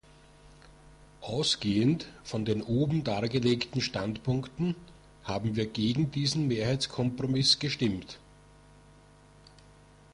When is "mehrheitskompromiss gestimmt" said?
6.47-8.17